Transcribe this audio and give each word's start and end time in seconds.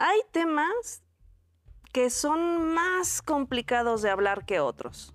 hay 0.00 0.20
temas 0.32 1.02
que 1.92 2.08
son 2.08 2.72
más 2.72 3.20
complicados 3.20 4.00
de 4.00 4.08
hablar 4.08 4.46
que 4.46 4.58
otros, 4.58 5.14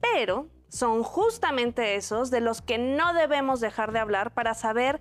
pero 0.00 0.48
son 0.68 1.02
justamente 1.02 1.96
esos 1.96 2.30
de 2.30 2.40
los 2.40 2.60
que 2.60 2.76
no 2.76 3.14
debemos 3.14 3.60
dejar 3.60 3.92
de 3.92 4.00
hablar 4.00 4.34
para 4.34 4.52
saber 4.52 5.00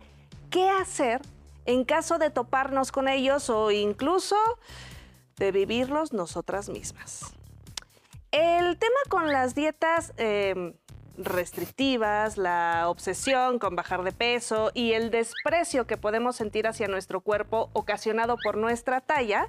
qué 0.50 0.70
hacer 0.70 1.22
en 1.66 1.84
caso 1.84 2.18
de 2.18 2.30
toparnos 2.30 2.94
con 2.94 3.10
ellos 3.10 3.50
o 3.50 3.72
incluso 3.72 4.38
de 5.36 5.52
vivirlos 5.52 6.14
nosotras 6.14 6.70
mismas. 6.70 7.34
El 8.32 8.78
tema 8.78 9.00
con 9.10 9.32
las 9.32 9.54
dietas 9.54 10.14
em, 10.16 10.76
restrictivas, 11.18 12.38
la 12.38 12.90
obsesión 12.90 13.60
con 13.60 13.76
bajar 13.76 14.04
de 14.04 14.12
peso 14.12 14.72
y 14.74 14.94
el 14.94 15.12
desprecio 15.12 15.86
que 15.86 15.98
podemos 15.98 16.36
sentir 16.36 16.68
hacia 16.68 16.88
nuestro 16.88 17.22
cuerpo 17.22 17.70
ocasionado 17.74 18.38
por 18.44 18.58
nuestra 18.58 19.02
talla 19.02 19.48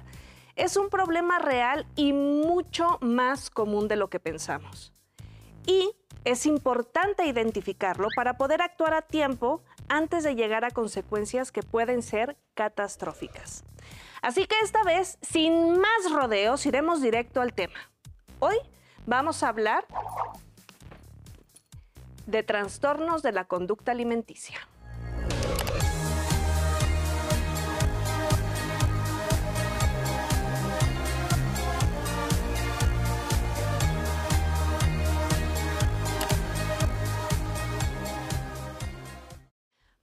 es 0.55 0.77
un 0.77 0.89
problema 0.89 1.39
real 1.39 1.85
y 1.95 2.13
mucho 2.13 2.97
más 3.01 3.49
común 3.49 3.87
de 3.87 3.95
lo 3.95 4.09
que 4.09 4.19
pensamos. 4.19 4.93
Y 5.65 5.91
es 6.23 6.45
importante 6.45 7.25
identificarlo 7.25 8.07
para 8.15 8.37
poder 8.37 8.61
actuar 8.61 8.93
a 8.93 9.01
tiempo 9.01 9.61
antes 9.89 10.23
de 10.23 10.35
llegar 10.35 10.65
a 10.65 10.71
consecuencias 10.71 11.51
que 11.51 11.61
pueden 11.61 12.01
ser 12.01 12.37
catastróficas. 12.53 13.63
Así 14.21 14.47
que 14.47 14.55
esta 14.63 14.83
vez, 14.83 15.19
sin 15.21 15.79
más 15.79 16.11
rodeos, 16.11 16.65
iremos 16.65 17.01
directo 17.01 17.41
al 17.41 17.53
tema. 17.53 17.79
Hoy 18.39 18.55
vamos 19.05 19.43
a 19.43 19.49
hablar 19.49 19.85
de 22.25 22.43
trastornos 22.43 23.21
de 23.21 23.31
la 23.31 23.45
conducta 23.45 23.91
alimenticia. 23.91 24.59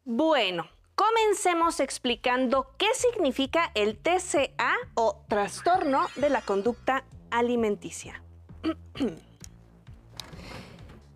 Bueno, 0.05 0.67
comencemos 0.95 1.81
explicando 1.81 2.75
qué 2.77 2.87
significa 2.95 3.71
el 3.75 3.97
TCA 3.97 4.75
o 4.95 5.25
trastorno 5.29 6.07
de 6.17 6.29
la 6.29 6.43
conducta 6.43 7.05
alimenticia. 7.31 8.23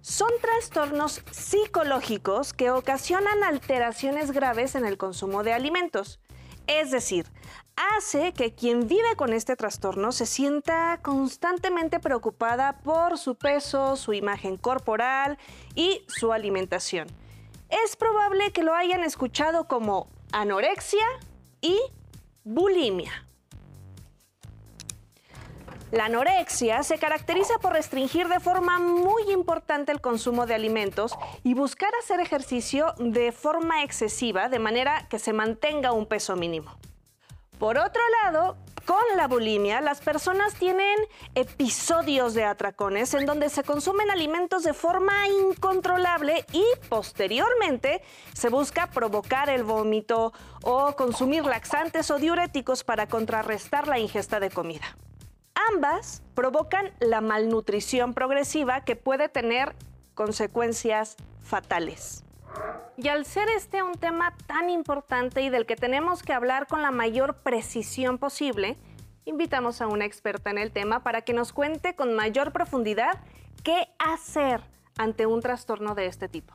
Son 0.08 0.30
trastornos 0.40 1.20
psicológicos 1.32 2.52
que 2.52 2.70
ocasionan 2.70 3.42
alteraciones 3.42 4.30
graves 4.30 4.76
en 4.76 4.86
el 4.86 4.98
consumo 4.98 5.42
de 5.42 5.52
alimentos. 5.52 6.20
Es 6.68 6.92
decir, 6.92 7.26
hace 7.74 8.32
que 8.32 8.54
quien 8.54 8.86
vive 8.86 9.16
con 9.16 9.32
este 9.32 9.56
trastorno 9.56 10.12
se 10.12 10.24
sienta 10.24 11.00
constantemente 11.02 11.98
preocupada 11.98 12.78
por 12.84 13.18
su 13.18 13.34
peso, 13.34 13.96
su 13.96 14.12
imagen 14.12 14.58
corporal 14.58 15.38
y 15.74 16.04
su 16.06 16.32
alimentación. 16.32 17.08
Es 17.68 17.96
probable 17.96 18.52
que 18.52 18.62
lo 18.62 18.76
hayan 18.76 19.02
escuchado 19.02 19.66
como 19.66 20.06
anorexia 20.30 21.04
y 21.60 21.80
bulimia. 22.44 23.26
La 25.92 26.06
anorexia 26.06 26.82
se 26.82 26.98
caracteriza 26.98 27.58
por 27.60 27.72
restringir 27.72 28.26
de 28.26 28.40
forma 28.40 28.80
muy 28.80 29.30
importante 29.30 29.92
el 29.92 30.00
consumo 30.00 30.44
de 30.44 30.54
alimentos 30.54 31.16
y 31.44 31.54
buscar 31.54 31.90
hacer 32.02 32.18
ejercicio 32.18 32.94
de 32.98 33.30
forma 33.30 33.84
excesiva 33.84 34.48
de 34.48 34.58
manera 34.58 35.06
que 35.08 35.20
se 35.20 35.32
mantenga 35.32 35.92
un 35.92 36.06
peso 36.06 36.34
mínimo. 36.34 36.76
Por 37.60 37.78
otro 37.78 38.02
lado, 38.24 38.56
con 38.84 39.02
la 39.16 39.28
bulimia, 39.28 39.80
las 39.80 40.00
personas 40.00 40.54
tienen 40.54 40.96
episodios 41.36 42.34
de 42.34 42.42
atracones 42.42 43.14
en 43.14 43.24
donde 43.24 43.48
se 43.48 43.62
consumen 43.62 44.10
alimentos 44.10 44.64
de 44.64 44.74
forma 44.74 45.28
incontrolable 45.28 46.44
y 46.52 46.64
posteriormente 46.88 48.02
se 48.32 48.48
busca 48.48 48.90
provocar 48.90 49.50
el 49.50 49.62
vómito 49.62 50.32
o 50.62 50.96
consumir 50.96 51.44
laxantes 51.44 52.10
o 52.10 52.18
diuréticos 52.18 52.82
para 52.82 53.06
contrarrestar 53.06 53.86
la 53.86 54.00
ingesta 54.00 54.40
de 54.40 54.50
comida. 54.50 54.96
Ambas 55.72 56.22
provocan 56.34 56.92
la 57.00 57.20
malnutrición 57.20 58.14
progresiva 58.14 58.82
que 58.82 58.96
puede 58.96 59.28
tener 59.28 59.74
consecuencias 60.14 61.16
fatales. 61.40 62.24
Y 62.96 63.08
al 63.08 63.26
ser 63.26 63.48
este 63.48 63.82
un 63.82 63.94
tema 63.94 64.34
tan 64.46 64.70
importante 64.70 65.42
y 65.42 65.50
del 65.50 65.66
que 65.66 65.76
tenemos 65.76 66.22
que 66.22 66.32
hablar 66.32 66.66
con 66.66 66.82
la 66.82 66.90
mayor 66.90 67.36
precisión 67.36 68.18
posible, 68.18 68.76
invitamos 69.24 69.80
a 69.80 69.86
una 69.86 70.04
experta 70.04 70.50
en 70.50 70.58
el 70.58 70.70
tema 70.70 71.02
para 71.02 71.22
que 71.22 71.32
nos 71.32 71.52
cuente 71.52 71.94
con 71.94 72.14
mayor 72.14 72.52
profundidad 72.52 73.18
qué 73.62 73.88
hacer 73.98 74.60
ante 74.96 75.26
un 75.26 75.40
trastorno 75.40 75.94
de 75.94 76.06
este 76.06 76.28
tipo. 76.28 76.54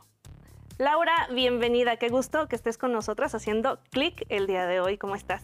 Laura, 0.78 1.14
bienvenida, 1.32 1.98
qué 1.98 2.10
gusto 2.10 2.48
que 2.48 2.56
estés 2.56 2.78
con 2.78 2.92
nosotras 2.92 3.36
haciendo 3.36 3.80
clic 3.92 4.26
el 4.30 4.48
día 4.48 4.66
de 4.66 4.80
hoy. 4.80 4.98
¿Cómo 4.98 5.16
estás? 5.16 5.44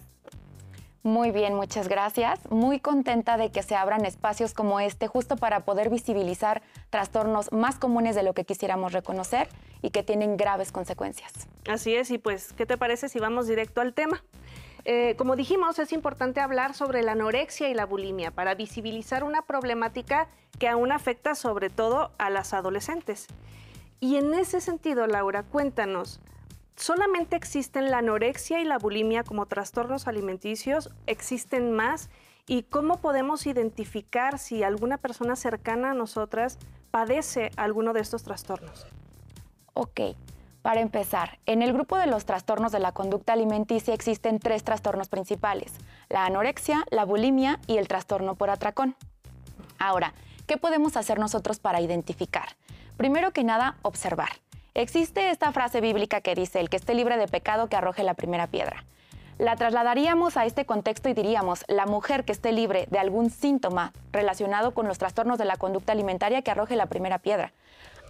Muy 1.08 1.32
bien, 1.32 1.54
muchas 1.54 1.88
gracias. 1.88 2.38
Muy 2.52 2.82
contenta 2.82 3.38
de 3.38 3.50
que 3.50 3.64
se 3.64 3.78
abran 3.78 4.04
espacios 4.04 4.54
como 4.54 4.82
este 4.82 5.08
justo 5.08 5.38
para 5.38 5.62
poder 5.62 5.90
visibilizar 5.90 6.62
trastornos 6.90 7.50
más 7.54 7.80
comunes 7.80 8.14
de 8.14 8.24
lo 8.24 8.34
que 8.34 8.44
quisiéramos 8.44 8.92
reconocer 8.92 9.48
y 9.82 9.92
que 9.92 10.04
tienen 10.04 10.36
graves 10.36 10.74
consecuencias. 10.74 11.32
Así 11.70 11.96
es, 11.96 12.12
y 12.12 12.18
pues, 12.18 12.52
¿qué 12.52 12.66
te 12.66 12.76
parece 12.76 13.08
si 13.08 13.20
vamos 13.20 13.48
directo 13.48 13.80
al 13.80 13.94
tema? 13.94 14.22
Eh, 14.84 15.16
como 15.18 15.38
dijimos, 15.38 15.80
es 15.80 15.94
importante 15.94 16.42
hablar 16.42 16.74
sobre 16.74 17.02
la 17.04 17.14
anorexia 17.14 17.70
y 17.70 17.74
la 17.74 17.86
bulimia 17.86 18.32
para 18.32 18.54
visibilizar 18.56 19.24
una 19.24 19.44
problemática 19.44 20.28
que 20.60 20.68
aún 20.68 20.92
afecta 20.92 21.36
sobre 21.36 21.70
todo 21.70 22.12
a 22.18 22.30
las 22.30 22.54
adolescentes. 22.54 23.28
Y 24.02 24.18
en 24.18 24.34
ese 24.34 24.60
sentido, 24.60 25.08
Laura, 25.08 25.44
cuéntanos, 25.44 26.20
¿Solamente 26.78 27.36
existen 27.36 27.90
la 27.90 27.98
anorexia 27.98 28.62
y 28.62 28.64
la 28.64 28.78
bulimia 28.78 29.24
como 29.24 29.48
trastornos 29.48 30.08
alimenticios? 30.08 30.92
¿Existen 31.08 31.72
más? 31.72 32.12
¿Y 32.46 32.64
cómo 32.64 32.98
podemos 33.02 33.48
identificar 33.48 34.38
si 34.38 34.62
alguna 34.62 35.00
persona 35.00 35.36
cercana 35.36 35.92
a 35.92 35.96
nosotras 35.96 36.60
padece 36.92 37.50
alguno 37.58 37.94
de 37.94 38.02
estos 38.02 38.22
trastornos? 38.22 38.86
Ok, 39.74 40.02
para 40.62 40.82
empezar, 40.82 41.40
en 41.48 41.64
el 41.64 41.74
grupo 41.74 41.98
de 41.98 42.06
los 42.06 42.26
trastornos 42.26 42.72
de 42.72 42.80
la 42.80 42.92
conducta 42.92 43.34
alimenticia 43.34 43.96
existen 43.96 44.38
tres 44.38 44.64
trastornos 44.64 45.10
principales, 45.10 45.74
la 46.10 46.26
anorexia, 46.26 46.86
la 46.92 47.06
bulimia 47.06 47.60
y 47.66 47.78
el 47.78 47.88
trastorno 47.88 48.36
por 48.36 48.52
atracón. 48.52 48.96
Ahora, 49.80 50.14
¿qué 50.46 50.58
podemos 50.58 50.96
hacer 50.96 51.18
nosotros 51.18 51.58
para 51.58 51.82
identificar? 51.82 52.50
Primero 52.98 53.32
que 53.32 53.44
nada, 53.44 53.78
observar. 53.82 54.30
Existe 54.78 55.32
esta 55.32 55.52
frase 55.52 55.82
bíblica 55.82 56.22
que 56.22 56.36
dice, 56.36 56.60
el 56.60 56.70
que 56.70 56.78
esté 56.78 56.94
libre 56.94 57.18
de 57.18 57.28
pecado 57.28 57.68
que 57.68 57.76
arroje 57.76 58.04
la 58.04 58.14
primera 58.14 58.46
piedra. 58.46 58.84
La 59.40 59.56
trasladaríamos 59.56 60.38
a 60.38 60.46
este 60.46 60.68
contexto 60.68 61.10
y 61.10 61.16
diríamos, 61.16 61.66
la 61.68 61.88
mujer 61.88 62.26
que 62.26 62.32
esté 62.32 62.52
libre 62.52 62.86
de 62.92 63.00
algún 63.00 63.32
síntoma 63.32 63.92
relacionado 64.12 64.76
con 64.76 64.88
los 64.88 65.00
trastornos 65.00 65.40
de 65.40 65.46
la 65.46 65.56
conducta 65.58 65.94
alimentaria 65.94 66.44
que 66.44 66.52
arroje 66.52 66.76
la 66.76 66.86
primera 66.86 67.18
piedra. 67.18 67.54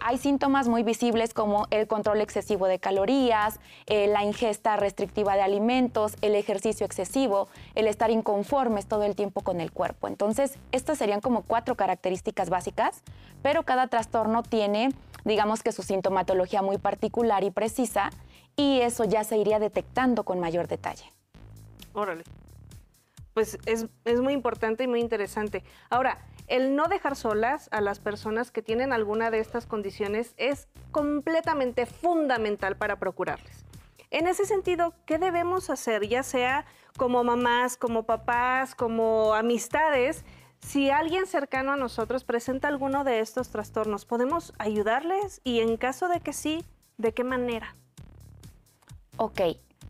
Hay 0.02 0.18
síntomas 0.18 0.68
muy 0.68 0.84
visibles 0.84 1.34
como 1.34 1.68
el 1.72 1.88
control 1.88 2.20
excesivo 2.20 2.68
de 2.68 2.80
calorías, 2.80 3.62
eh, 3.86 4.08
la 4.08 4.26
ingesta 4.26 4.76
restrictiva 4.76 5.36
de 5.36 5.44
alimentos, 5.44 6.16
el 6.22 6.36
ejercicio 6.36 6.86
excesivo, 6.86 7.48
el 7.76 7.88
estar 7.88 8.12
inconformes 8.12 8.88
todo 8.88 9.04
el 9.04 9.16
tiempo 9.16 9.40
con 9.40 9.62
el 9.62 9.72
cuerpo. 9.72 10.10
Entonces, 10.10 10.60
estas 10.74 10.98
serían 10.98 11.22
como 11.22 11.44
cuatro 11.44 11.76
características 11.76 12.50
básicas, 12.50 13.04
pero 13.42 13.64
cada 13.64 13.88
trastorno 13.88 14.44
tiene 14.44 14.90
digamos 15.28 15.62
que 15.62 15.72
su 15.72 15.84
sintomatología 15.84 16.62
muy 16.62 16.78
particular 16.78 17.44
y 17.44 17.52
precisa, 17.52 18.10
y 18.56 18.82
eso 18.82 19.04
ya 19.04 19.24
se 19.24 19.38
iría 19.38 19.60
detectando 19.60 20.24
con 20.24 20.40
mayor 20.40 20.68
detalle. 20.68 21.12
Órale. 21.94 22.24
Pues 23.34 23.60
es, 23.66 23.86
es 24.06 24.20
muy 24.22 24.34
importante 24.34 24.84
y 24.84 24.88
muy 24.88 25.00
interesante. 25.00 25.64
Ahora, 25.92 26.18
el 26.48 26.76
no 26.76 26.88
dejar 26.88 27.16
solas 27.16 27.68
a 27.72 27.82
las 27.82 28.00
personas 28.00 28.52
que 28.52 28.62
tienen 28.62 28.94
alguna 28.94 29.30
de 29.30 29.40
estas 29.40 29.68
condiciones 29.68 30.34
es 30.38 30.68
completamente 30.92 31.86
fundamental 31.86 32.78
para 32.78 32.98
procurarles. 32.98 33.66
En 34.10 34.28
ese 34.28 34.46
sentido, 34.46 34.94
¿qué 35.06 35.18
debemos 35.18 35.70
hacer, 35.70 36.08
ya 36.08 36.24
sea 36.24 36.66
como 36.96 37.24
mamás, 37.24 37.76
como 37.76 38.04
papás, 38.04 38.74
como 38.74 39.34
amistades, 39.34 40.24
si 40.62 40.90
alguien 40.90 41.28
cercano 41.28 41.72
a 41.72 41.78
nosotros 41.78 42.24
presenta 42.24 42.68
alguno 42.68 43.04
de 43.04 43.20
estos 43.20 43.50
trastornos, 43.50 44.06
¿podemos 44.06 44.54
ayudarles? 44.58 45.42
Y 45.44 45.60
en 45.60 45.78
caso 45.78 46.08
de 46.08 46.20
que 46.20 46.34
sí, 46.34 46.64
¿de 46.98 47.14
qué 47.14 47.24
manera? 47.24 47.76
Ok, 49.18 49.42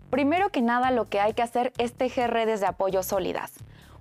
primero 0.10 0.50
que 0.50 0.62
nada 0.62 0.92
lo 0.92 1.10
que 1.10 1.20
hay 1.20 1.34
que 1.34 1.42
hacer 1.42 1.74
es 1.78 1.94
tejer 1.94 2.32
redes 2.32 2.60
de 2.60 2.68
apoyo 2.68 3.04
sólidas. 3.04 3.54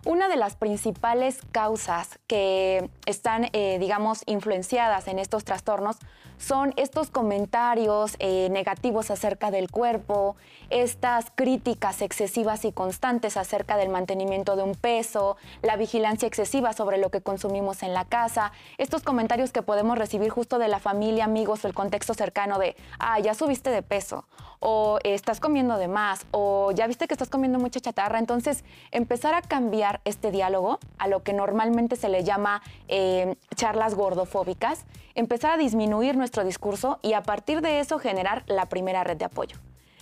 Una 0.05 0.29
de 0.29 0.37
las 0.37 0.55
principales 0.55 1.41
causas 1.51 2.21
que 2.29 2.91
están, 3.07 3.49
eh, 3.53 3.79
digamos, 3.81 4.23
influenciadas 4.27 5.09
en 5.09 5.19
estos 5.19 5.45
trastornos 5.45 5.97
son 6.39 6.75
estos 6.77 7.11
comentarios 7.11 8.17
eh, 8.19 8.49
negativos 8.51 9.11
acerca 9.11 9.51
del 9.51 9.71
cuerpo, 9.71 10.37
estas 10.71 11.27
críticas 11.35 12.03
excesivas 12.03 12.65
y 12.65 12.73
constantes 12.73 13.37
acerca 13.37 13.77
del 13.77 13.89
mantenimiento 13.89 14.57
de 14.57 14.63
un 14.63 14.75
peso, 14.75 15.37
la 15.63 15.77
vigilancia 15.77 16.27
excesiva 16.27 16.73
sobre 16.73 16.99
lo 16.99 17.11
que 17.11 17.21
consumimos 17.21 17.83
en 17.83 17.95
la 17.95 18.05
casa, 18.05 18.53
estos 18.79 19.03
comentarios 19.03 19.53
que 19.53 19.63
podemos 19.63 19.99
recibir 19.99 20.31
justo 20.31 20.59
de 20.59 20.69
la 20.69 20.81
familia, 20.81 21.25
amigos 21.25 21.65
o 21.65 21.69
el 21.69 21.75
contexto 21.75 22.15
cercano 22.15 22.59
de, 22.59 22.77
ah, 22.99 23.19
ya 23.21 23.35
subiste 23.35 23.71
de 23.71 23.83
peso, 23.83 24.25
o 24.61 24.99
estás 25.05 25.41
comiendo 25.41 25.77
de 25.77 25.89
más, 25.89 26.27
o 26.31 26.73
ya 26.73 26.87
viste 26.87 27.07
que 27.07 27.15
estás 27.15 27.29
comiendo 27.29 27.59
mucha 27.59 27.81
chatarra. 27.81 28.19
Entonces, 28.19 28.65
empezar 28.91 29.35
a 29.35 29.43
cambiar 29.43 30.01
este 30.05 30.31
diálogo 30.31 30.79
a 30.99 31.09
lo 31.09 31.23
que 31.23 31.33
normalmente 31.33 31.97
se 31.97 32.09
le 32.09 32.25
llama 32.25 32.63
eh, 32.89 33.37
charlas 33.55 33.95
gordofóbicas, 33.95 34.85
empezar 35.15 35.53
a 35.53 35.57
disminuir 35.57 36.17
nuestro 36.27 36.45
discurso 36.45 36.99
y 37.03 37.13
a 37.13 37.23
partir 37.23 37.61
de 37.61 37.79
eso 37.79 38.01
generar 38.01 38.43
la 38.49 38.67
primera 38.67 39.05
red 39.05 39.17
de 39.17 39.27
apoyo. 39.27 39.57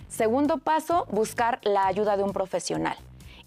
Segundo 0.09 0.57
paso, 0.57 1.05
buscar 1.11 1.59
la 1.61 1.85
ayuda 1.85 2.17
de 2.17 2.23
un 2.23 2.33
profesional. 2.33 2.97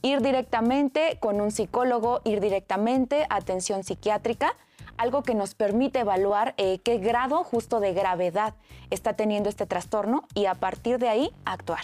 Ir 0.01 0.23
directamente 0.23 1.19
con 1.19 1.41
un 1.41 1.51
psicólogo, 1.51 2.21
ir 2.23 2.39
directamente 2.41 3.27
a 3.31 3.37
atención 3.37 3.83
psiquiátrica, 3.83 4.55
algo 4.97 5.25
que 5.25 5.35
nos 5.35 5.57
permite 5.57 6.01
evaluar 6.01 6.55
eh, 6.57 6.79
qué 6.85 6.99
grado 6.99 7.43
justo 7.43 7.81
de 7.81 7.95
gravedad 7.95 8.55
está 8.91 9.15
teniendo 9.15 9.49
este 9.49 9.67
trastorno 9.67 10.23
y 10.35 10.47
a 10.47 10.55
partir 10.55 11.01
de 11.01 11.09
ahí 11.09 11.33
actuar. 11.45 11.83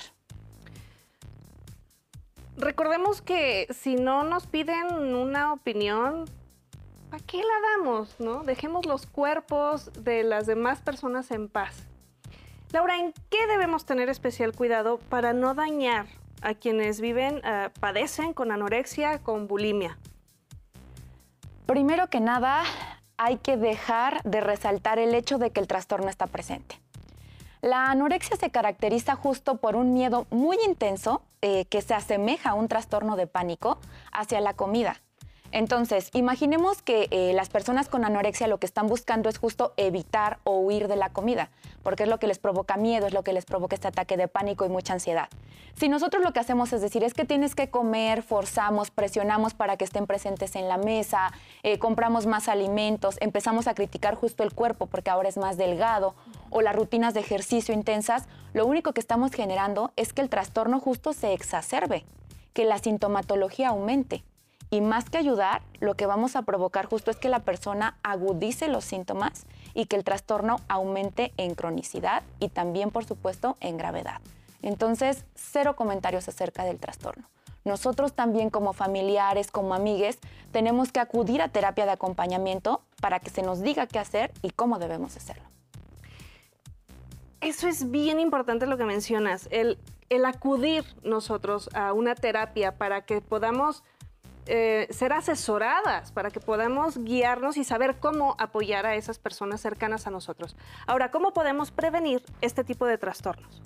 Recordemos 2.56 3.20
que 3.20 3.67
si 3.73 3.97
no 3.97 4.23
nos 4.23 4.47
piden 4.47 4.94
una 4.94 5.52
opinión, 5.52 6.26
¿para 7.14 7.26
qué 7.26 7.38
la 7.38 7.69
damos? 7.76 8.19
¿no? 8.19 8.43
Dejemos 8.43 8.87
los 8.87 9.06
cuerpos 9.06 9.88
de 10.02 10.25
las 10.25 10.46
demás 10.46 10.81
personas 10.81 11.31
en 11.31 11.49
paz. 11.49 11.87
Laura, 12.72 12.99
¿en 12.99 13.12
qué 13.31 13.46
debemos 13.46 13.84
tener 13.84 14.08
especial 14.08 14.52
cuidado 14.52 14.99
para 14.99 15.32
no 15.32 15.55
dañar 15.55 16.06
a 16.43 16.55
quienes 16.55 17.00
viven, 17.00 17.40
eh, 17.44 17.70
padecen 17.78 18.32
con 18.32 18.50
anorexia, 18.50 19.20
con 19.20 19.46
bulimia? 19.46 19.96
Primero 21.66 22.08
que 22.08 22.19
nada, 22.19 22.64
hay 23.16 23.37
que 23.37 23.56
dejar 23.56 24.20
de 24.25 24.40
resaltar 24.40 24.99
el 24.99 25.14
hecho 25.14 25.38
de 25.38 25.50
que 25.50 25.61
el 25.61 25.69
trastorno 25.69 26.08
está 26.08 26.26
presente. 26.26 26.81
La 27.61 27.93
anorexia 27.93 28.37
se 28.37 28.50
caracteriza 28.50 29.14
justo 29.14 29.58
por 29.58 29.76
un 29.76 29.94
miedo 29.94 30.26
muy 30.31 30.56
intenso 30.66 31.22
eh, 31.43 31.66
que 31.66 31.81
se 31.81 31.94
asemeja 31.94 32.50
a 32.50 32.55
un 32.55 32.66
trastorno 32.66 33.14
de 33.14 33.28
pánico 33.28 33.78
hacia 34.11 34.40
la 34.40 34.55
comida. 34.55 35.00
Entonces, 35.55 36.11
imaginemos 36.15 36.83
que 36.83 37.06
eh, 37.12 37.33
las 37.33 37.49
personas 37.49 37.89
con 37.89 38.05
anorexia 38.05 38.49
lo 38.49 38.59
que 38.59 38.67
están 38.67 38.89
buscando 38.89 39.29
es 39.29 39.39
justo 39.39 39.73
evitar 39.77 40.41
o 40.43 40.59
huir 40.59 40.89
de 40.89 40.97
la 40.97 41.11
comida, 41.11 41.49
porque 41.85 42.03
es 42.03 42.09
lo 42.09 42.19
que 42.19 42.27
les 42.27 42.41
provoca 42.41 42.77
miedo, 42.77 43.06
es 43.06 43.15
lo 43.15 43.23
que 43.23 43.33
les 43.33 43.45
provoca 43.45 43.77
este 43.77 43.87
ataque 43.87 44.17
de 44.17 44.27
pánico 44.27 44.67
y 44.67 44.69
mucha 44.69 44.95
ansiedad. 44.95 45.29
Si 45.77 45.89
nosotros 45.89 46.25
lo 46.25 46.33
que 46.33 46.41
hacemos 46.41 46.73
es 46.73 46.81
decir, 46.81 47.05
es 47.05 47.15
que 47.15 47.25
tienes 47.25 47.55
que 47.55 47.71
comer, 47.71 48.25
forzamos, 48.25 48.91
presionamos 48.91 49.55
para 49.55 49.77
que 49.77 49.85
estén 49.85 50.09
presentes 50.09 50.56
en 50.56 50.67
la 50.67 50.77
mesa, 50.77 51.31
eh, 51.62 51.79
compramos 51.79 52.27
más 52.27 52.49
alimentos, 52.49 53.17
empezamos 53.21 53.69
a 53.69 53.75
criticar 53.75 54.17
justo 54.17 54.43
el 54.43 54.53
cuerpo 54.53 54.87
porque 54.87 55.11
ahora 55.11 55.29
es 55.29 55.37
más 55.37 55.57
delgado, 55.57 56.17
o 56.50 56.62
las 56.62 56.75
rutinas 56.75 57.15
de 57.15 57.21
ejercicio 57.21 57.73
intensas, 57.73 58.25
lo 58.55 58.67
único 58.67 58.93
que 58.93 59.00
estamos 59.00 59.31
generando 59.31 59.93
es 59.95 60.12
que 60.12 60.21
el 60.21 60.31
trastorno 60.31 60.81
justo 60.81 61.12
se 61.12 61.33
exacerbe, 61.33 62.05
que 62.55 62.65
la 62.65 62.79
sintomatología 62.79 63.69
aumente. 63.69 64.25
Y 64.75 64.81
más 64.81 65.09
que 65.09 65.19
ayudar, 65.19 65.62
lo 65.79 65.94
que 65.94 66.05
vamos 66.05 66.35
a 66.35 66.43
provocar 66.43 66.87
justo 66.87 67.12
es 67.12 67.17
que 67.17 67.29
la 67.29 67.44
persona 67.44 67.97
agudice 68.03 68.67
los 68.67 68.85
síntomas 68.85 69.47
y 69.73 69.87
que 69.87 69.94
el 69.94 70.03
trastorno 70.03 70.56
aumente 70.67 71.32
en 71.37 71.55
cronicidad 71.55 72.25
y 72.41 72.49
también, 72.49 72.91
por 72.91 73.05
supuesto, 73.05 73.56
en 73.61 73.76
gravedad. 73.76 74.21
Entonces, 74.62 75.26
cero 75.37 75.76
comentarios 75.76 76.26
acerca 76.26 76.65
del 76.65 76.81
trastorno. 76.81 77.29
Nosotros 77.65 78.15
también 78.15 78.50
como 78.50 78.73
familiares, 78.73 79.53
como 79.53 79.75
amigues, 79.75 80.19
tenemos 80.50 80.91
que 80.91 80.99
acudir 80.99 81.41
a 81.41 81.47
terapia 81.50 81.85
de 81.85 81.93
acompañamiento 81.93 82.82
para 83.00 83.21
que 83.21 83.31
se 83.31 83.43
nos 83.43 83.62
diga 83.62 83.87
qué 83.87 84.00
hacer 84.00 84.32
y 84.43 84.50
cómo 84.50 84.81
debemos 84.81 85.17
hacerlo. 85.17 85.44
Eso 87.41 87.69
es 87.69 87.93
bien 87.93 88.19
importante 88.19 88.67
lo 88.67 88.76
que 88.76 88.87
mencionas, 88.87 89.47
el, 89.53 89.79
el 90.09 90.25
acudir 90.25 90.85
nosotros 91.05 91.71
a 91.75 91.93
una 91.93 92.17
terapia 92.17 92.76
para 92.76 93.03
que 93.03 93.21
podamos 93.21 93.85
eh, 94.46 94.88
ser 94.91 95.12
asesoradas 95.12 96.12
para 96.12 96.31
que 96.31 96.41
podamos 96.41 96.99
guiarnos 96.99 97.56
y 97.56 97.64
saber 97.64 97.96
cómo 97.99 98.37
apoyar 98.38 98.87
a 98.87 98.94
esas 98.94 99.19
personas 99.19 99.61
cercanas 99.61 100.06
a 100.06 100.11
nosotros. 100.11 100.56
Ahora, 100.87 101.11
¿cómo 101.11 101.32
podemos 101.32 101.70
prevenir 101.70 102.23
este 102.41 102.64
tipo 102.64 102.87
de 102.87 102.99
trastornos? 102.99 103.62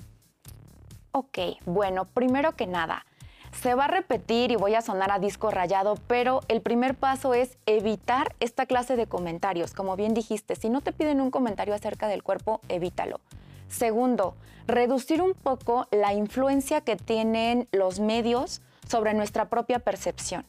Ok, 1.12 1.38
bueno, 1.64 2.04
primero 2.04 2.52
que 2.54 2.66
nada, 2.66 3.06
se 3.52 3.74
va 3.74 3.84
a 3.84 3.88
repetir 3.88 4.50
y 4.50 4.56
voy 4.56 4.74
a 4.74 4.82
sonar 4.82 5.10
a 5.10 5.18
disco 5.18 5.50
rayado, 5.50 5.96
pero 6.06 6.40
el 6.48 6.60
primer 6.60 6.94
paso 6.94 7.34
es 7.34 7.58
evitar 7.66 8.34
esta 8.40 8.66
clase 8.66 8.96
de 8.96 9.06
comentarios. 9.06 9.72
Como 9.72 9.96
bien 9.96 10.14
dijiste, 10.14 10.54
si 10.54 10.68
no 10.68 10.80
te 10.80 10.92
piden 10.92 11.20
un 11.20 11.30
comentario 11.30 11.74
acerca 11.74 12.08
del 12.08 12.22
cuerpo, 12.22 12.60
evítalo. 12.68 13.20
Segundo, 13.68 14.36
reducir 14.66 15.22
un 15.22 15.34
poco 15.34 15.88
la 15.90 16.12
influencia 16.12 16.82
que 16.82 16.96
tienen 16.96 17.68
los 17.72 18.00
medios 18.00 18.60
sobre 18.86 19.14
nuestra 19.14 19.48
propia 19.48 19.78
percepción. 19.80 20.46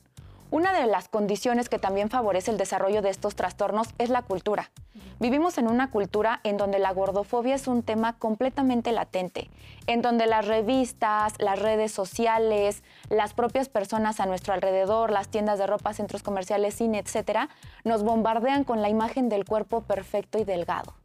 Una 0.52 0.74
de 0.74 0.88
las 0.88 1.10
condiciones 1.10 1.70
que 1.70 1.78
también 1.78 2.10
favorece 2.10 2.50
el 2.50 2.58
desarrollo 2.58 3.04
de 3.04 3.12
estos 3.12 3.36
trastornos 3.36 3.90
es 4.00 4.10
la 4.10 4.24
cultura. 4.24 4.72
Vivimos 5.20 5.60
en 5.60 5.68
una 5.68 5.92
cultura 5.92 6.40
en 6.44 6.58
donde 6.58 6.80
la 6.80 6.92
gordofobia 6.92 7.54
es 7.54 7.68
un 7.68 7.84
tema 7.84 8.18
completamente 8.18 8.92
latente, 8.92 9.48
en 9.86 10.02
donde 10.02 10.26
las 10.26 10.48
revistas, 10.48 11.34
las 11.38 11.60
redes 11.60 11.92
sociales, 11.92 12.82
las 13.10 13.36
propias 13.36 13.70
personas 13.70 14.20
a 14.20 14.26
nuestro 14.26 14.56
alrededor, 14.56 15.12
las 15.12 15.28
tiendas 15.28 15.60
de 15.60 15.68
ropa, 15.68 15.94
centros 15.94 16.24
comerciales, 16.24 16.74
cine, 16.74 16.98
etcétera, 16.98 17.50
nos 17.84 18.02
bombardean 18.02 18.64
con 18.64 18.82
la 18.82 18.90
imagen 18.90 19.30
del 19.30 19.46
cuerpo 19.46 19.82
perfecto 19.82 20.40
y 20.40 20.46
delgado. 20.46 20.96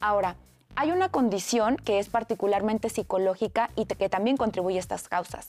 Ahora, 0.00 0.36
hay 0.74 0.90
una 0.90 1.10
condición 1.10 1.76
que 1.76 1.98
es 1.98 2.08
particularmente 2.08 2.88
psicológica 2.88 3.68
y 3.76 3.84
que 3.84 4.08
también 4.08 4.38
contribuye 4.38 4.78
a 4.78 4.80
estas 4.80 5.06
causas. 5.06 5.48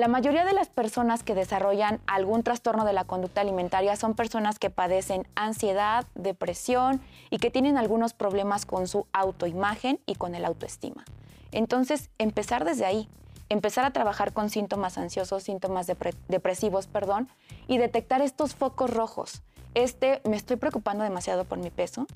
La 0.00 0.08
mayoría 0.08 0.46
de 0.46 0.54
las 0.54 0.70
personas 0.70 1.22
que 1.22 1.34
desarrollan 1.34 2.00
algún 2.06 2.42
trastorno 2.42 2.86
de 2.86 2.94
la 2.94 3.04
conducta 3.04 3.42
alimentaria 3.42 3.96
son 3.96 4.14
personas 4.14 4.58
que 4.58 4.70
padecen 4.70 5.28
ansiedad, 5.34 6.06
depresión 6.14 7.02
y 7.28 7.36
que 7.36 7.50
tienen 7.50 7.76
algunos 7.76 8.14
problemas 8.14 8.64
con 8.64 8.88
su 8.88 9.06
autoimagen 9.12 10.00
y 10.06 10.14
con 10.14 10.34
el 10.34 10.46
autoestima. 10.46 11.04
Entonces, 11.52 12.08
empezar 12.16 12.64
desde 12.64 12.86
ahí, 12.86 13.10
empezar 13.50 13.84
a 13.84 13.90
trabajar 13.90 14.32
con 14.32 14.48
síntomas 14.48 14.96
ansiosos, 14.96 15.42
síntomas 15.42 15.86
depresivos, 16.28 16.86
perdón, 16.86 17.28
y 17.68 17.76
detectar 17.76 18.22
estos 18.22 18.54
focos 18.54 18.88
rojos. 18.88 19.42
Este, 19.74 20.22
me 20.24 20.36
estoy 20.36 20.56
preocupando 20.56 21.04
demasiado 21.04 21.44
por 21.44 21.58
mi 21.58 21.68
peso, 21.68 22.06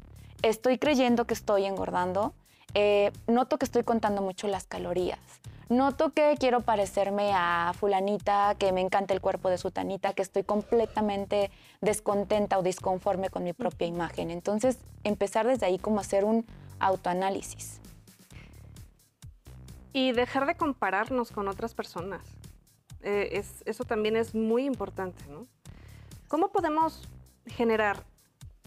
estoy 0.40 0.78
creyendo 0.78 1.26
que 1.26 1.34
estoy 1.34 1.66
engordando, 1.66 2.32
eh, 2.72 3.12
noto 3.26 3.58
que 3.58 3.66
estoy 3.66 3.84
contando 3.84 4.22
mucho 4.22 4.48
las 4.48 4.64
calorías 4.64 5.20
noto 5.68 6.12
que 6.12 6.36
quiero 6.38 6.60
parecerme 6.60 7.32
a 7.34 7.72
fulanita, 7.78 8.54
que 8.58 8.72
me 8.72 8.80
encanta 8.80 9.14
el 9.14 9.20
cuerpo 9.20 9.48
de 9.48 9.58
sutanita, 9.58 10.12
que 10.12 10.22
estoy 10.22 10.44
completamente 10.44 11.50
descontenta 11.80 12.58
o 12.58 12.62
disconforme 12.62 13.30
con 13.30 13.44
mi 13.44 13.52
propia 13.52 13.86
imagen. 13.86 14.30
Entonces, 14.30 14.78
empezar 15.04 15.46
desde 15.46 15.66
ahí 15.66 15.78
como 15.78 16.00
hacer 16.00 16.24
un 16.24 16.46
autoanálisis. 16.78 17.80
Y 19.92 20.12
dejar 20.12 20.46
de 20.46 20.56
compararnos 20.56 21.30
con 21.30 21.48
otras 21.48 21.74
personas. 21.74 22.22
Eh, 23.02 23.44
eso 23.64 23.84
también 23.84 24.16
es 24.16 24.34
muy 24.34 24.64
importante, 24.64 25.24
¿no? 25.28 25.42
¿Cómo 26.26 26.48
podemos 26.48 27.08
generar 27.46 28.02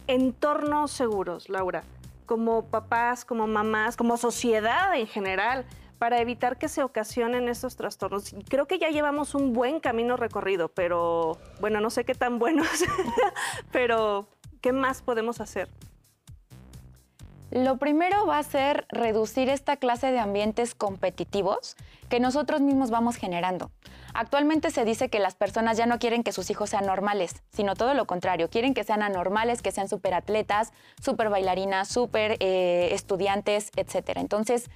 entornos 0.06 0.92
seguros, 0.92 1.50
Laura? 1.50 1.84
Como 2.26 2.66
papás, 2.66 3.26
como 3.26 3.48
mamás, 3.48 3.98
como 3.98 4.16
sociedad 4.18 4.96
en 4.96 5.08
general, 5.08 5.66
para 5.98 6.20
evitar 6.22 6.58
que 6.58 6.68
se 6.68 6.84
ocasionen 6.84 7.50
estos 7.50 7.76
trastornos. 7.76 8.36
Creo 8.50 8.68
que 8.68 8.80
ya 8.80 8.90
llevamos 8.90 9.36
un 9.36 9.54
buen 9.54 9.80
camino 9.80 10.18
recorrido, 10.18 10.70
pero 10.70 11.38
bueno, 11.60 11.82
no 11.82 11.90
sé 11.90 12.06
qué 12.06 12.16
tan 12.16 12.40
buenos, 12.40 12.68
pero 13.72 14.28
¿qué 14.62 14.72
más 14.72 15.02
podemos 15.02 15.42
hacer? 15.42 15.70
Lo 17.50 17.78
primero 17.78 18.26
va 18.26 18.40
a 18.40 18.44
ser 18.44 18.86
reducir 18.90 19.48
esta 19.48 19.78
clase 19.78 20.12
de 20.12 20.20
ambientes 20.20 20.76
competitivos 20.76 21.78
que 22.10 22.20
nosotros 22.20 22.60
mismos 22.60 22.90
vamos 22.90 23.16
generando. 23.16 23.72
Actualmente 24.14 24.70
se 24.70 24.84
dice 24.84 25.10
que 25.10 25.20
las 25.20 25.36
personas 25.36 25.78
ya 25.78 25.86
no 25.86 25.98
quieren 25.98 26.24
que 26.24 26.34
sus 26.34 26.50
hijos 26.50 26.72
sean 26.72 26.86
normales, 26.86 27.44
sino 27.54 27.76
todo 27.76 27.94
lo 27.94 28.06
contrario, 28.06 28.50
quieren 28.50 28.74
que 28.74 28.84
sean 28.84 29.02
anormales, 29.02 29.62
que 29.62 29.72
sean 29.72 29.88
súper 29.88 30.14
atletas, 30.14 30.74
súper 31.02 31.30
bailarinas, 31.30 31.98
eh, 32.14 32.90
estudiantes, 32.92 33.72
etc. 33.78 34.18
Entonces, 34.18 34.70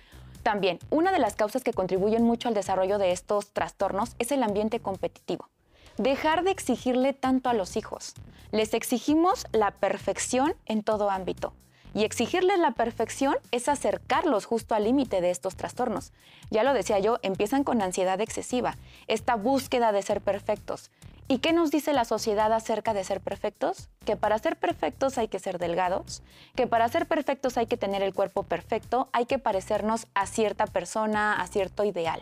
también, 0.43 0.79
una 0.89 1.12
de 1.12 1.19
las 1.19 1.36
causas 1.36 1.63
que 1.63 1.74
contribuyen 1.74 2.24
mucho 2.24 2.48
al 2.48 2.53
desarrollo 2.53 2.98
de 2.98 3.12
estos 3.12 3.51
trastornos 3.51 4.15
es 4.19 4.31
el 4.31 4.43
ambiente 4.43 4.79
competitivo. 4.79 5.50
Dejar 5.98 6.43
de 6.43 6.51
exigirle 6.51 7.13
tanto 7.13 7.50
a 7.50 7.53
los 7.53 7.77
hijos. 7.77 8.13
Les 8.51 8.74
exigimos 8.74 9.45
la 9.51 9.71
perfección 9.71 10.55
en 10.65 10.83
todo 10.83 11.10
ámbito. 11.10 11.53
Y 11.93 12.05
exigirles 12.05 12.57
la 12.57 12.71
perfección 12.71 13.36
es 13.51 13.67
acercarlos 13.67 14.45
justo 14.45 14.75
al 14.75 14.86
límite 14.86 15.19
de 15.19 15.29
estos 15.29 15.55
trastornos. 15.55 16.13
Ya 16.50 16.63
lo 16.63 16.74
decía 16.74 17.00
yo, 17.00 17.19
empiezan 17.21 17.63
con 17.63 17.81
ansiedad 17.81 18.19
excesiva, 18.21 18.77
esta 19.07 19.36
búsqueda 19.36 19.91
de 19.91 20.01
ser 20.01 20.21
perfectos. 20.21 20.89
¿Y 21.31 21.38
qué 21.38 21.53
nos 21.53 21.71
dice 21.71 21.93
la 21.93 22.03
sociedad 22.03 22.51
acerca 22.51 22.93
de 22.93 23.05
ser 23.05 23.21
perfectos? 23.21 23.88
Que 24.03 24.17
para 24.17 24.38
ser 24.38 24.57
perfectos 24.57 25.17
hay 25.17 25.29
que 25.29 25.39
ser 25.39 25.59
delgados, 25.59 26.23
que 26.57 26.67
para 26.67 26.89
ser 26.89 27.07
perfectos 27.07 27.55
hay 27.55 27.67
que 27.67 27.77
tener 27.77 28.03
el 28.03 28.13
cuerpo 28.13 28.43
perfecto, 28.43 29.07
hay 29.13 29.25
que 29.27 29.39
parecernos 29.39 30.07
a 30.13 30.25
cierta 30.25 30.67
persona, 30.67 31.39
a 31.39 31.47
cierto 31.47 31.85
ideal. 31.85 32.21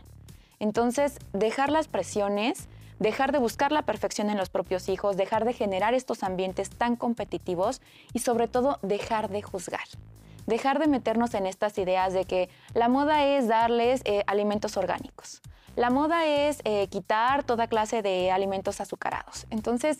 Entonces, 0.59 1.17
dejar 1.33 1.71
las 1.71 1.87
presiones, 1.87 2.67
dejar 2.99 3.31
de 3.31 3.39
buscar 3.39 3.71
la 3.71 3.81
perfección 3.81 4.29
en 4.29 4.37
los 4.37 4.51
propios 4.51 4.87
hijos, 4.89 5.17
dejar 5.17 5.43
de 5.43 5.53
generar 5.53 5.95
estos 5.95 6.21
ambientes 6.21 6.69
tan 6.69 6.95
competitivos 6.95 7.81
y 8.13 8.19
sobre 8.19 8.47
todo 8.47 8.77
dejar 8.83 9.29
de 9.29 9.41
juzgar. 9.41 9.87
Dejar 10.45 10.77
de 10.77 10.87
meternos 10.87 11.33
en 11.33 11.47
estas 11.47 11.79
ideas 11.79 12.13
de 12.13 12.25
que 12.25 12.47
la 12.75 12.89
moda 12.89 13.25
es 13.25 13.47
darles 13.47 14.03
eh, 14.05 14.23
alimentos 14.27 14.77
orgánicos. 14.77 15.41
La 15.79 15.89
moda 15.89 16.25
es 16.25 16.59
eh, 16.65 16.89
quitar 16.89 17.45
toda 17.45 17.67
clase 17.67 18.01
de 18.01 18.31
alimentos 18.31 18.81
azucarados. 18.81 19.47
Entonces, 19.49 19.99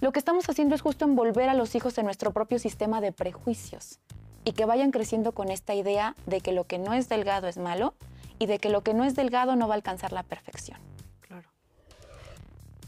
lo 0.00 0.12
que 0.12 0.20
estamos 0.20 0.48
haciendo 0.48 0.76
es 0.76 0.82
justo 0.82 1.04
envolver 1.04 1.48
a 1.48 1.54
los 1.54 1.74
hijos 1.74 1.98
en 1.98 2.04
nuestro 2.04 2.30
propio 2.30 2.60
sistema 2.60 3.00
de 3.00 3.10
prejuicios 3.10 3.98
y 4.44 4.52
que 4.52 4.66
vayan 4.66 4.92
creciendo 4.92 5.32
con 5.32 5.50
esta 5.50 5.74
idea 5.74 6.14
de 6.26 6.40
que 6.40 6.52
lo 6.52 6.62
que 6.62 6.78
no 6.78 6.92
es 6.92 7.08
delgado 7.08 7.48
es 7.48 7.58
malo 7.58 7.94
y 8.38 8.46
de 8.46 8.60
que 8.60 8.68
lo 8.68 8.82
que 8.82 8.94
no 8.94 9.02
es 9.02 9.16
delgado 9.16 9.56
no 9.56 9.66
va 9.66 9.74
a 9.74 9.78
alcanzar 9.78 10.12
la 10.12 10.22
perfección. 10.22 10.78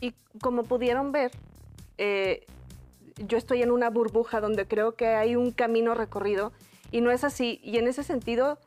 Y 0.00 0.14
como 0.40 0.62
pudieron 0.62 1.10
ver, 1.10 1.32
eh, 1.96 2.46
yo 3.16 3.36
estoy 3.36 3.62
en 3.62 3.72
una 3.72 3.90
burbuja 3.90 4.40
donde 4.40 4.64
creo 4.68 4.94
que 4.94 5.08
hay 5.08 5.34
un 5.34 5.50
camino 5.50 5.92
recorrido 5.94 6.52
y 6.92 7.00
no 7.00 7.10
es 7.10 7.24
así. 7.24 7.58
Y 7.64 7.78
en 7.78 7.88
ese 7.88 8.04
sentido, 8.04 8.58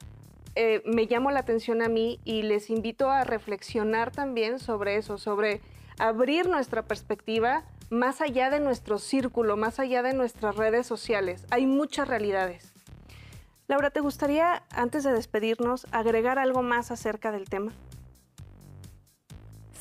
eh, 0.55 0.81
me 0.85 1.05
llamo 1.05 1.31
la 1.31 1.39
atención 1.39 1.81
a 1.81 1.87
mí 1.87 2.19
y 2.25 2.43
les 2.43 2.69
invito 2.69 3.09
a 3.09 3.23
reflexionar 3.23 4.11
también 4.11 4.59
sobre 4.59 4.97
eso, 4.97 5.17
sobre 5.17 5.61
abrir 5.97 6.47
nuestra 6.47 6.83
perspectiva 6.83 7.63
más 7.89 8.21
allá 8.21 8.49
de 8.49 8.59
nuestro 8.59 8.99
círculo, 8.99 9.57
más 9.57 9.79
allá 9.79 10.01
de 10.01 10.13
nuestras 10.13 10.55
redes 10.55 10.87
sociales. 10.87 11.45
Hay 11.51 11.65
muchas 11.65 12.07
realidades. 12.07 12.73
Laura, 13.67 13.89
¿te 13.89 13.99
gustaría, 13.99 14.63
antes 14.71 15.03
de 15.03 15.13
despedirnos, 15.13 15.87
agregar 15.91 16.39
algo 16.39 16.61
más 16.61 16.91
acerca 16.91 17.31
del 17.31 17.49
tema? 17.49 17.71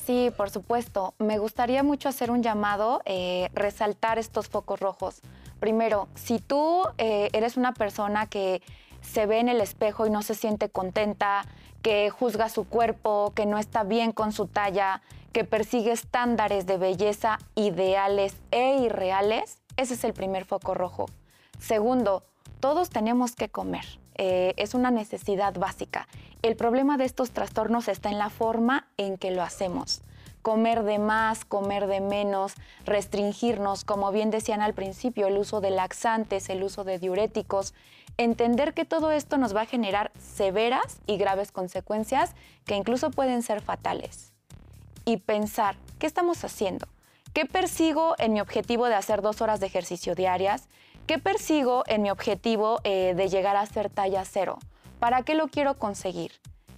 Sí, 0.04 0.30
por 0.36 0.50
supuesto. 0.50 1.14
Me 1.18 1.38
gustaría 1.38 1.82
mucho 1.82 2.08
hacer 2.08 2.30
un 2.30 2.42
llamado, 2.42 3.00
eh, 3.04 3.48
resaltar 3.54 4.18
estos 4.18 4.48
focos 4.48 4.80
rojos. 4.80 5.20
Primero, 5.60 6.08
si 6.14 6.38
tú 6.38 6.82
eh, 6.98 7.28
eres 7.32 7.56
una 7.56 7.74
persona 7.74 8.26
que 8.26 8.62
se 9.02 9.26
ve 9.26 9.38
en 9.38 9.48
el 9.48 9.60
espejo 9.60 10.06
y 10.06 10.10
no 10.10 10.22
se 10.22 10.34
siente 10.34 10.68
contenta, 10.68 11.44
que 11.82 12.10
juzga 12.10 12.48
su 12.48 12.64
cuerpo, 12.64 13.32
que 13.34 13.46
no 13.46 13.58
está 13.58 13.84
bien 13.84 14.12
con 14.12 14.32
su 14.32 14.46
talla, 14.46 15.02
que 15.32 15.44
persigue 15.44 15.92
estándares 15.92 16.66
de 16.66 16.76
belleza 16.76 17.38
ideales 17.54 18.36
e 18.50 18.76
irreales, 18.78 19.58
ese 19.76 19.94
es 19.94 20.04
el 20.04 20.12
primer 20.12 20.44
foco 20.44 20.74
rojo. 20.74 21.06
Segundo, 21.58 22.24
todos 22.58 22.90
tenemos 22.90 23.34
que 23.34 23.48
comer. 23.48 23.84
Eh, 24.16 24.52
es 24.56 24.74
una 24.74 24.90
necesidad 24.90 25.54
básica. 25.54 26.06
El 26.42 26.56
problema 26.56 26.98
de 26.98 27.04
estos 27.04 27.30
trastornos 27.30 27.88
está 27.88 28.10
en 28.10 28.18
la 28.18 28.28
forma 28.28 28.88
en 28.96 29.16
que 29.16 29.30
lo 29.30 29.42
hacemos. 29.42 30.02
Comer 30.42 30.82
de 30.84 30.98
más, 30.98 31.44
comer 31.44 31.86
de 31.86 32.00
menos, 32.00 32.54
restringirnos, 32.84 33.84
como 33.84 34.10
bien 34.10 34.30
decían 34.30 34.62
al 34.62 34.74
principio, 34.74 35.26
el 35.26 35.36
uso 35.36 35.60
de 35.60 35.70
laxantes, 35.70 36.48
el 36.48 36.62
uso 36.62 36.84
de 36.84 36.98
diuréticos. 36.98 37.74
Entender 38.16 38.74
que 38.74 38.84
todo 38.84 39.12
esto 39.12 39.36
nos 39.36 39.54
va 39.54 39.62
a 39.62 39.66
generar 39.66 40.10
severas 40.18 41.00
y 41.06 41.16
graves 41.16 41.52
consecuencias 41.52 42.34
que 42.64 42.76
incluso 42.76 43.10
pueden 43.10 43.42
ser 43.42 43.60
fatales. 43.60 44.32
Y 45.04 45.18
pensar, 45.18 45.76
¿qué 45.98 46.06
estamos 46.06 46.44
haciendo? 46.44 46.86
¿Qué 47.32 47.46
persigo 47.46 48.14
en 48.18 48.32
mi 48.32 48.40
objetivo 48.40 48.86
de 48.86 48.94
hacer 48.94 49.22
dos 49.22 49.40
horas 49.40 49.60
de 49.60 49.66
ejercicio 49.66 50.14
diarias? 50.14 50.68
¿Qué 51.06 51.18
persigo 51.18 51.84
en 51.86 52.02
mi 52.02 52.10
objetivo 52.10 52.80
eh, 52.82 53.14
de 53.16 53.28
llegar 53.28 53.56
a 53.56 53.66
ser 53.66 53.88
talla 53.88 54.24
cero? 54.24 54.58
¿Para 54.98 55.22
qué 55.22 55.34
lo 55.34 55.48
quiero 55.48 55.78
conseguir? 55.78 56.32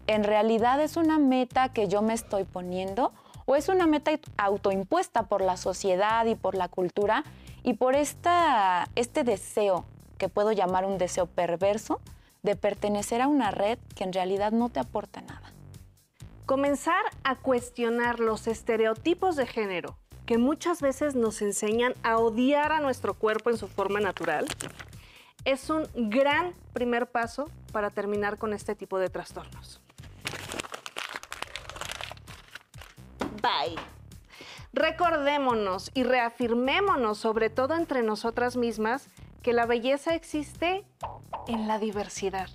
¿En 0.07 0.25
realidad 0.25 0.81
es 0.81 0.97
una 0.97 1.19
meta 1.19 1.73
que 1.73 1.89
yo 1.89 2.03
me 2.03 2.13
estoy 2.13 2.45
poniendo 2.45 3.13
es 3.57 3.69
una 3.69 3.87
meta 3.87 4.13
autoimpuesta 4.37 5.25
por 5.25 5.41
la 5.41 5.57
sociedad 5.57 6.27
y 6.27 6.35
por 6.35 6.55
la 6.55 6.69
cultura 6.69 7.25
y 7.63 7.75
por 7.75 7.95
este 7.95 9.25
deseo, 9.25 9.85
que 10.19 10.29
puedo 10.29 10.53
llamar 10.53 10.85
un 10.85 10.99
deseo 10.99 11.27
perverso, 11.27 12.01
de 12.43 12.57
pertenecer 12.57 13.21
a 13.21 13.29
una 13.29 13.51
red 13.51 13.79
que 13.95 14.05
en 14.05 14.13
realidad 14.13 14.53
no 14.53 14.69
te 14.69 14.81
aporta 14.81 15.21
nada? 15.21 15.53
Comenzar 16.47 17.05
a 17.23 17.37
cuestionar 17.37 18.19
los 18.19 18.47
estereotipos 18.47 19.37
de 19.37 19.47
género 19.47 19.97
que 20.27 20.39
muchas 20.39 20.81
veces 20.81 21.15
nos 21.15 21.43
enseñan 21.43 21.95
a 22.03 22.19
odiar 22.19 22.73
a 22.73 22.81
nuestro 22.81 23.15
cuerpo 23.15 23.51
en 23.51 23.59
su 23.59 23.69
forma 23.69 24.01
natural, 24.01 24.47
es 25.45 25.71
un 25.71 25.87
gran 25.95 26.55
primer 26.73 27.09
paso 27.09 27.51
para 27.73 27.91
terminar 27.91 28.39
con 28.39 28.53
este 28.53 28.75
tipo 28.75 28.99
de 28.99 29.11
trastornos. 29.11 29.81
Bye. 33.43 33.77
Recordémonos 34.73 35.91
y 35.93 36.05
reafirmémonos, 36.05 37.19
sobre 37.19 37.51
todo 37.51 37.75
entre 37.75 38.03
nosotras 38.03 38.57
mismas, 38.57 39.09
que 39.43 39.53
la 39.53 39.67
belleza 39.67 40.15
existe 40.15 40.87
en 41.49 41.69
la 41.69 41.79
diversidad 41.79 42.49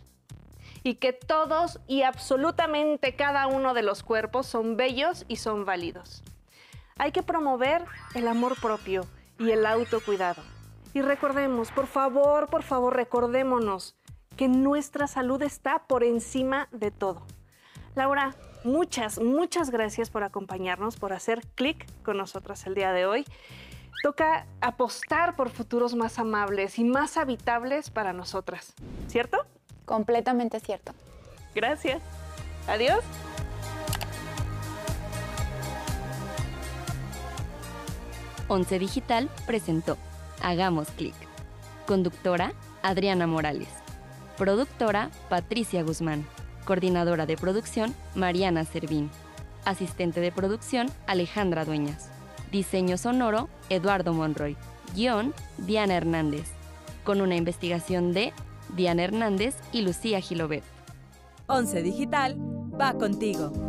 y 0.83 0.95
que 0.95 1.11
todos 1.11 1.79
y 1.85 2.03
absolutamente 2.03 3.15
cada 3.15 3.47
uno 3.47 3.73
de 3.73 3.83
los 3.83 4.03
cuerpos 4.03 4.47
son 4.47 4.77
bellos 4.77 5.25
y 5.27 5.35
son 5.35 5.65
válidos. 5.65 6.23
Hay 6.97 7.11
que 7.11 7.23
promover 7.23 7.83
el 8.15 8.27
amor 8.27 8.59
propio 8.59 9.05
y 9.37 9.51
el 9.51 9.65
autocuidado. 9.65 10.41
Y 10.93 11.01
recordemos, 11.01 11.71
por 11.71 11.87
favor, 11.87 12.47
por 12.47 12.63
favor, 12.63 12.95
recordémonos 12.95 13.95
que 14.35 14.47
nuestra 14.47 15.07
salud 15.07 15.41
está 15.41 15.79
por 15.87 16.03
encima 16.03 16.69
de 16.71 16.89
todo. 16.89 17.21
Laura, 17.95 18.35
muchas, 18.67 19.19
muchas 19.19 19.71
gracias 19.71 20.09
por 20.09 20.23
acompañarnos, 20.23 20.97
por 20.97 21.13
hacer 21.13 21.41
clic 21.55 21.87
con 22.03 22.17
nosotras 22.17 22.67
el 22.67 22.75
día 22.75 22.91
de 22.91 23.05
hoy. 23.05 23.25
Toca 24.03 24.45
apostar 24.61 25.35
por 25.35 25.49
futuros 25.49 25.95
más 25.95 26.19
amables 26.19 26.77
y 26.77 26.83
más 26.83 27.17
habitables 27.17 27.89
para 27.89 28.13
nosotras, 28.13 28.73
¿cierto? 29.07 29.39
Completamente 29.85 30.59
cierto. 30.59 30.93
Gracias. 31.55 32.01
Adiós. 32.67 33.03
Once 38.49 38.77
Digital 38.77 39.29
presentó 39.45 39.97
Hagamos 40.41 40.89
Clic. 40.91 41.15
Conductora 41.87 42.53
Adriana 42.83 43.25
Morales. 43.27 43.69
Productora 44.37 45.09
Patricia 45.29 45.81
Guzmán. 45.83 46.25
Coordinadora 46.67 47.25
de 47.25 47.37
producción 47.37 47.95
Mariana 48.13 48.65
Servín. 48.65 49.09
Asistente 49.63 50.19
de 50.19 50.33
producción 50.33 50.87
Alejandra 51.07 51.63
Dueñas. 51.63 52.09
Diseño 52.51 52.97
sonoro 52.97 53.47
Eduardo 53.69 54.13
Monroy. 54.13 54.57
Guión 54.93 55.33
Diana 55.57 55.95
Hernández. 55.95 56.51
Con 57.05 57.21
una 57.21 57.37
investigación 57.37 58.11
de 58.11 58.33
Diana 58.75 59.05
Hernández 59.05 59.55
y 59.71 59.81
Lucía 59.81 60.19
Gilobet. 60.19 60.63
Once 61.47 61.81
Digital 61.81 62.37
va 62.77 62.93
contigo. 62.95 63.66